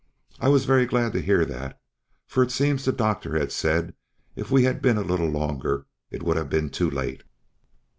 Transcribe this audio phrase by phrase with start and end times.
[0.39, 1.79] I was very glad to hear that,
[2.25, 3.93] for it seems the doctor had said
[4.35, 7.21] if we had been a little longer it would have been too late.